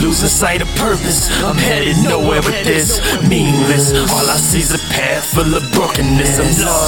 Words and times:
losing 0.00 0.28
sight 0.28 0.62
of 0.62 0.68
purpose. 0.76 1.28
I'm 1.44 1.56
headed 1.56 1.96
nowhere 2.02 2.40
with 2.40 2.64
this. 2.64 3.00
Meaningless. 3.28 3.92
All 4.10 4.28
I 4.28 4.36
see 4.36 4.60
is 4.60 4.72
a 4.74 4.78
path 4.88 5.26
full 5.34 5.54
of 5.54 5.62
brokenness. 5.72 6.38
I'm 6.40 6.66
lost, 6.66 6.79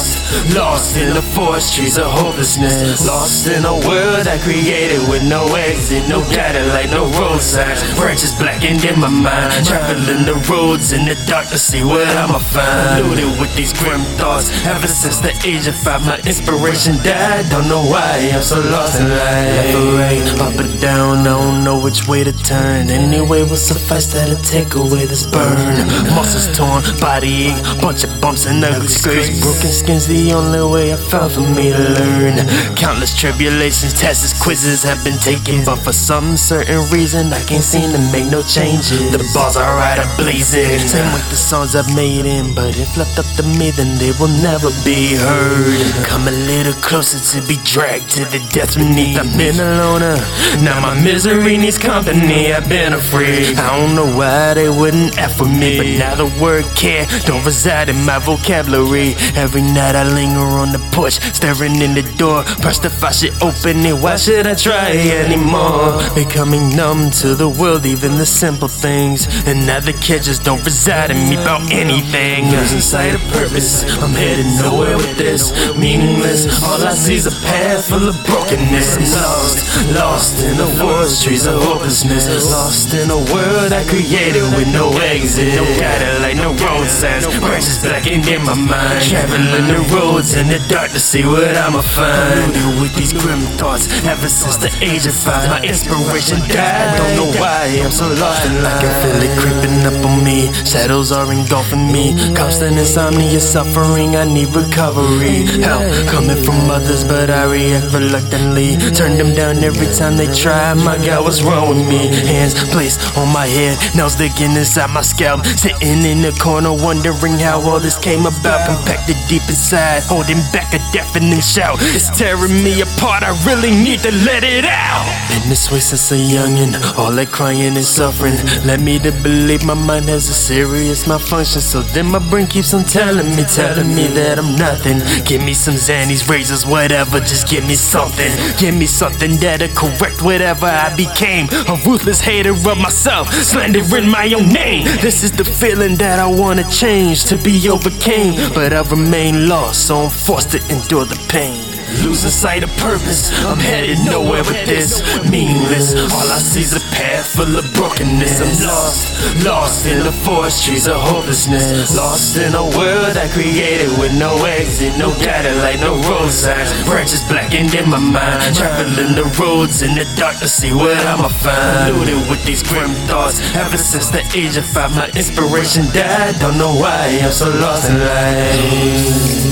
lost 0.54 0.96
in 0.96 1.14
the 1.14 1.22
forest 1.22 1.74
trees 1.74 1.98
of 1.98 2.10
hopelessness. 2.10 3.06
Lost 3.06 3.46
in 3.48 3.64
a 3.64 3.76
world 3.86 4.26
I 4.26 4.38
created 4.38 5.00
with 5.08 5.22
no 5.28 5.46
exit, 5.54 6.08
no 6.08 6.20
guiding 6.34 6.68
light, 6.68 6.90
no 6.90 7.06
road 7.18 7.40
signs. 7.40 7.82
Branches 7.98 8.34
blackened 8.34 8.84
in 8.84 8.98
my 9.00 9.08
mind. 9.08 9.66
Traveling 9.66 10.24
the 10.24 10.34
roads 10.50 10.92
in 10.92 11.04
the 11.04 11.16
dark 11.26 11.48
to 11.48 11.58
see 11.58 11.84
what 11.84 12.06
I'ma 12.16 12.38
find. 12.38 13.08
Loaded 13.08 13.40
with 13.40 13.54
these 13.56 13.72
grim 13.72 14.00
thoughts. 14.18 14.50
Ever 14.64 14.86
since 14.86 15.20
the 15.20 15.32
age 15.46 15.66
of 15.66 15.76
five, 15.76 16.04
my 16.06 16.18
inspiration 16.26 16.96
died. 17.02 17.48
Don't 17.50 17.68
know 17.68 17.82
why 17.84 18.30
I'm 18.32 18.42
so 18.42 18.60
lost 18.70 19.00
in 19.00 19.08
life. 19.08 19.20
Left 19.56 19.74
or 19.76 19.92
right, 19.98 20.40
up 20.40 20.58
or 20.58 20.80
down, 20.80 21.18
I 21.20 21.24
don't 21.24 21.64
know 21.64 21.78
which 21.78 22.08
way 22.08 22.24
to 22.24 22.32
turn. 22.32 22.90
Anyway, 22.90 23.42
will 23.42 23.56
suffice 23.56 24.06
that'll 24.12 24.36
take 24.42 24.74
away 24.74 25.06
this 25.06 25.26
burn. 25.26 25.86
Muscles 26.14 26.48
torn, 26.56 26.82
body 27.00 27.52
ache, 27.52 27.62
bunch 27.80 28.04
of 28.04 28.20
bumps 28.20 28.46
and 28.46 28.64
ugly 28.64 28.88
scrapes. 28.88 29.40
Broken 29.40 29.70
skin's 29.70 30.06
the 30.06 30.21
only 30.30 30.62
way 30.62 30.92
I 30.92 30.96
found 30.96 31.32
for 31.32 31.42
me 31.42 31.74
to 31.74 31.82
learn. 31.98 32.46
Countless 32.76 33.18
tribulations, 33.18 33.98
tests, 33.98 34.30
quizzes 34.38 34.84
have 34.84 35.02
been 35.02 35.18
taken, 35.18 35.64
but 35.64 35.82
for 35.82 35.92
some 35.92 36.36
certain 36.36 36.78
reason, 36.94 37.32
I 37.32 37.42
can't 37.42 37.64
seem 37.64 37.90
to 37.90 37.98
make 38.14 38.30
no 38.30 38.42
changes. 38.42 39.10
The 39.10 39.18
bars 39.34 39.56
are 39.56 39.74
right 39.74 39.98
up 39.98 40.10
blazing. 40.16 40.78
Same 40.78 41.10
with 41.12 41.26
the 41.30 41.36
songs 41.36 41.74
I've 41.74 41.90
made 41.96 42.26
in, 42.26 42.54
but 42.54 42.76
if 42.78 42.96
left 42.96 43.18
up 43.18 43.26
to 43.36 43.42
me, 43.58 43.72
then 43.72 43.98
they 43.98 44.12
will 44.20 44.30
never 44.44 44.70
be 44.84 45.16
heard. 45.16 46.06
Come 46.06 46.28
a 46.28 46.36
little 46.46 46.76
closer 46.84 47.18
to 47.18 47.46
be 47.48 47.56
dragged 47.64 48.10
to 48.10 48.24
the 48.26 48.38
death 48.52 48.76
beneath. 48.76 49.18
I've 49.18 49.32
been 49.36 49.58
a 49.58 49.82
loner, 49.82 50.16
now 50.62 50.78
my 50.80 50.94
misery 51.02 51.56
needs 51.56 51.78
company. 51.78 52.52
I've 52.52 52.68
been 52.68 52.92
afraid. 52.92 53.56
I 53.56 53.76
don't 53.76 53.96
know 53.96 54.06
why 54.16 54.54
they 54.54 54.68
wouldn't 54.68 55.18
F 55.18 55.40
with 55.40 55.50
me, 55.50 55.78
but 55.78 55.86
now 55.98 56.14
the 56.14 56.30
word 56.40 56.64
care 56.76 57.06
don't 57.24 57.44
reside 57.44 57.88
in 57.88 58.04
my 58.04 58.18
vocabulary. 58.18 59.14
Every 59.34 59.62
night 59.62 59.94
I 59.96 60.04
linger 60.14 60.48
on 60.62 60.70
the 60.72 60.78
porch, 60.92 61.20
staring 61.34 61.80
in 61.80 61.94
the 61.94 62.02
door. 62.16 62.44
Pressed 62.60 62.84
if 62.84 63.02
I 63.02 63.10
should 63.10 63.34
open 63.42 63.84
it, 63.84 63.96
why 64.02 64.16
should 64.16 64.46
I 64.46 64.54
try 64.54 64.92
anymore? 64.92 66.00
Becoming 66.14 66.70
numb 66.76 67.10
to 67.22 67.34
the 67.34 67.48
world, 67.48 67.86
even 67.86 68.16
the 68.16 68.26
simple 68.26 68.68
things. 68.68 69.26
And 69.46 69.66
now 69.66 69.80
the 69.80 69.92
kids 69.92 70.26
just 70.26 70.44
don't 70.44 70.64
reside 70.64 71.10
in 71.10 71.18
me 71.28 71.34
about 71.34 71.70
anything. 71.72 72.50
Losing 72.50 72.80
sight 72.80 73.14
of 73.14 73.22
purpose, 73.32 73.84
I'm 74.02 74.12
headed 74.12 74.46
nowhere 74.60 74.96
with 74.96 75.16
this. 75.16 75.52
Meaningless, 75.76 76.62
all 76.62 76.82
I 76.82 76.94
see 76.94 77.16
is 77.16 77.26
a 77.26 77.36
path 77.46 77.88
full 77.88 78.08
of 78.08 78.16
brokenness. 78.26 78.96
I'm 78.96 79.06
lost, 79.16 79.56
lost 79.94 80.44
in 80.44 80.56
the 80.56 80.66
forest 80.78 81.24
trees 81.24 81.46
of 81.46 81.62
hopelessness. 81.62 82.50
Lost 82.50 82.94
in 82.94 83.10
a 83.10 83.20
world 83.32 83.72
I 83.72 83.84
created 83.84 84.44
with 84.56 84.68
no 84.72 84.90
exit. 85.00 85.54
No 85.56 85.64
guiding 85.78 86.22
light, 86.22 86.36
no 86.36 86.52
road 86.64 86.86
signs. 86.86 87.26
Branches 87.40 87.78
blackened 87.82 88.26
in 88.28 88.44
my 88.44 88.54
mind. 88.54 89.02
Traveling 89.02 89.68
the 89.68 89.80
roads 89.92 90.34
in 90.34 90.48
the 90.48 90.58
dark 90.68 90.90
to 90.92 91.00
see 91.00 91.24
what 91.24 91.56
I'ma 91.56 91.82
find. 91.82 92.52
Loaded 92.52 92.80
with 92.80 92.94
these 92.96 93.12
grim 93.12 93.40
thoughts 93.60 93.86
ever 94.04 94.28
since 94.28 94.56
the 94.56 94.72
age 94.80 95.06
of 95.06 95.14
five. 95.14 95.48
My 95.48 95.60
inspiration 95.62 96.40
died. 96.48 96.96
Don't 96.98 97.14
know 97.16 97.30
why 97.40 97.68
I'm 97.82 97.90
so 97.90 98.08
lost 98.16 98.46
in 98.46 98.62
life. 98.62 98.72
I 98.72 98.82
can 98.82 98.92
feel 99.02 99.18
it 99.20 99.32
creeping 99.38 99.78
up 99.84 99.98
on 100.04 100.24
me. 100.24 100.52
Shadows 100.64 101.12
are 101.12 101.30
engulfing 101.32 101.92
me. 101.92 102.16
Constant 102.34 102.78
insomnia, 102.78 103.40
suffering. 103.40 104.16
I 104.16 104.24
need 104.24 104.48
recovery. 104.54 105.44
Help 105.60 105.84
coming 106.08 106.40
from 106.42 106.70
others, 106.70 107.04
but 107.04 107.30
I 107.30 107.44
react 107.44 107.92
reluctantly. 107.92 108.76
Turn 108.96 109.18
them 109.18 109.34
down 109.34 109.62
every 109.62 109.88
time 109.94 110.16
they 110.16 110.30
try. 110.32 110.74
My 110.74 110.96
God, 111.04 111.24
what's 111.24 111.42
wrong 111.42 111.68
with 111.68 111.84
me? 111.86 112.08
Hands 112.26 112.54
placed 112.72 113.00
on 113.18 113.28
my 113.32 113.46
head, 113.46 113.76
nails 113.94 114.16
digging 114.16 114.56
inside 114.56 114.90
my 114.90 115.02
scalp. 115.02 115.44
Sitting 115.44 116.02
in 116.04 116.22
the 116.22 116.32
corner, 116.40 116.72
wondering 116.72 117.38
how 117.38 117.60
all 117.60 117.80
this 117.80 117.98
came 117.98 118.24
about. 118.26 118.66
Compacted 118.66 119.16
deep 119.28 119.42
inside, 119.48 119.81
holding 120.06 120.40
back 120.52 120.72
a 120.74 120.80
deafening 120.92 121.40
shout. 121.40 121.78
It's 121.80 122.10
tearing 122.16 122.62
me 122.62 122.80
apart. 122.80 123.22
I 123.22 123.32
really 123.46 123.70
need 123.70 124.00
to 124.00 124.12
let 124.24 124.44
it 124.44 124.64
out. 124.64 125.04
Been 125.28 125.48
this 125.48 125.70
way 125.70 125.80
since 125.80 126.12
a 126.12 126.16
youngin', 126.16 126.74
all 126.96 127.12
that 127.12 127.28
crying 127.32 127.76
and 127.76 127.84
suffering 127.84 128.36
led 128.64 128.80
me 128.80 128.98
to 129.00 129.12
believe 129.22 129.64
my 129.64 129.74
mind 129.74 130.06
has 130.06 130.28
a 130.28 130.34
serious 130.34 131.06
malfunction. 131.06 131.60
So 131.60 131.82
then 131.82 132.06
my 132.06 132.18
brain 132.30 132.46
keeps 132.46 132.74
on 132.74 132.84
telling 132.84 133.30
me, 133.36 133.44
telling 133.44 133.94
me 133.94 134.06
that 134.18 134.38
I'm 134.38 134.56
nothing. 134.56 134.98
Give 135.24 135.42
me 135.42 135.54
some 135.54 135.74
Xannies, 135.74 136.28
razors, 136.28 136.64
whatever. 136.66 137.18
Just 137.20 137.48
give 137.48 137.66
me 137.66 137.74
something. 137.74 138.30
Give 138.58 138.74
me 138.74 138.86
something 138.86 139.36
that'll 139.36 139.68
correct 139.74 140.22
whatever 140.22 140.66
I 140.66 140.94
became. 140.94 141.48
A 141.68 141.74
ruthless 141.86 142.20
hater 142.20 142.52
of 142.52 142.78
myself, 142.78 143.32
slandering 143.32 144.08
my 144.08 144.32
own 144.32 144.48
name. 144.48 144.84
This 145.00 145.22
is 145.22 145.32
the 145.32 145.44
feeling 145.44 145.96
that 145.96 146.18
I 146.18 146.26
wanna 146.26 146.68
change 146.70 147.24
to 147.24 147.36
be 147.36 147.68
overcame, 147.68 148.34
but 148.54 148.72
I 148.72 148.82
remain 148.82 149.48
lost, 149.48 149.71
so 149.72 150.02
I'm 150.02 150.10
forced 150.10 150.50
to 150.52 150.58
endure 150.68 151.04
the 151.04 151.18
pain. 151.28 151.72
Losing 152.00 152.30
sight 152.30 152.64
of 152.64 152.70
purpose, 152.78 153.28
I'm 153.44 153.58
headed 153.58 153.98
nowhere 154.04 154.42
with 154.42 154.64
this. 154.64 155.04
Meaningless, 155.28 155.92
all 155.92 156.28
I 156.32 156.38
see 156.40 156.62
is 156.62 156.72
a 156.72 156.80
path 156.96 157.36
full 157.36 157.52
of 157.56 157.68
brokenness. 157.74 158.40
I'm 158.40 158.66
lost, 158.66 159.44
lost 159.44 159.86
in 159.86 160.00
the 160.00 160.12
forest 160.24 160.64
trees 160.64 160.88
of 160.88 160.96
hopelessness. 160.96 161.94
Lost 161.94 162.38
in 162.38 162.54
a 162.54 162.64
world 162.64 163.16
I 163.16 163.28
created 163.28 163.92
with 164.00 164.16
no 164.18 164.32
exit, 164.44 164.96
no 164.96 165.12
guiding 165.20 165.58
light, 165.58 165.80
no 165.80 166.00
road 166.08 166.30
signs. 166.30 166.72
Branches 166.88 167.20
blackened 167.28 167.74
in 167.74 167.90
my 167.90 167.98
mind, 168.00 168.56
traveling 168.56 169.14
the 169.14 169.28
roads 169.36 169.82
in 169.82 169.94
the 169.94 170.08
dark 170.16 170.38
to 170.38 170.48
see 170.48 170.72
what 170.72 170.96
I'ma 171.04 171.28
find. 171.28 171.96
Loaded 171.96 172.24
with 172.30 172.42
these 172.44 172.62
grim 172.62 172.90
thoughts, 173.04 173.38
ever 173.54 173.76
since 173.76 174.08
the 174.08 174.24
age 174.34 174.56
of 174.56 174.64
five, 174.64 174.96
my 174.96 175.08
inspiration 175.12 175.84
died. 175.92 176.40
Don't 176.40 176.56
know 176.56 176.72
why 176.72 177.20
I'm 177.20 177.30
so 177.30 177.50
lost 177.60 177.90
in 177.90 178.00
life. 178.00 179.51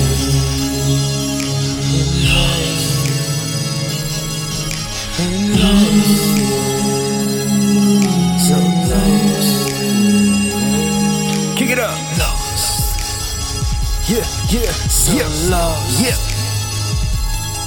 Yeah, 14.11 14.27
yeah, 14.51 14.73
so 14.91 15.13
yeah. 15.15 15.23
lost. 15.49 16.03
Yeah. 16.03 16.17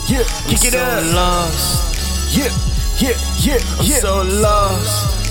Yeah, 0.10 0.24
kick 0.50 0.66
it 0.66 0.74
so 0.74 0.80
up. 0.80 1.16
lost. 1.16 2.36
Yeah, 2.36 2.52
yeah, 3.00 3.16
yeah, 3.40 3.80
I'm 3.80 3.86
yeah. 3.86 4.00
so 4.00 4.24
lost. 4.24 5.23